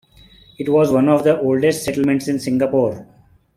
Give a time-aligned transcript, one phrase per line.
[0.57, 3.05] It was one of the oldest settlements in Singapore.